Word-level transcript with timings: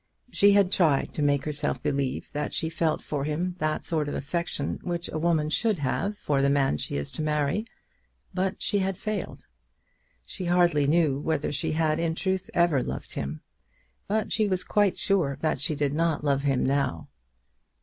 She 0.31 0.53
had 0.53 0.71
tried 0.71 1.13
to 1.13 1.21
make 1.21 1.45
herself 1.45 1.83
believe 1.83 2.31
that 2.33 2.55
she 2.55 2.71
felt 2.71 3.03
for 3.03 3.23
him 3.23 3.55
that 3.59 3.83
sort 3.83 4.09
of 4.09 4.15
affection 4.15 4.79
which 4.81 5.07
a 5.13 5.19
woman 5.19 5.51
should 5.51 5.77
have 5.77 6.17
for 6.17 6.41
the 6.41 6.49
man 6.49 6.77
she 6.77 6.97
is 6.97 7.11
to 7.11 7.21
marry, 7.21 7.67
but 8.33 8.63
she 8.63 8.79
had 8.79 8.97
failed. 8.97 9.45
She 10.25 10.45
hardly 10.45 10.87
knew 10.87 11.19
whether 11.19 11.51
she 11.51 11.73
had 11.73 11.99
in 11.99 12.15
truth 12.15 12.49
ever 12.55 12.81
loved 12.81 13.11
him; 13.13 13.41
but 14.07 14.31
she 14.31 14.47
was 14.47 14.63
quite 14.63 14.97
sure 14.97 15.37
that 15.41 15.59
she 15.59 15.75
did 15.75 15.93
not 15.93 16.23
love 16.23 16.41
him 16.41 16.63
now. 16.63 17.07